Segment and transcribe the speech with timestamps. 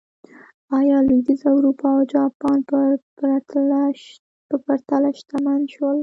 [0.77, 2.77] ایا لوېدیځه اروپا او جاپان په
[4.77, 5.97] پرتله شتمن شول.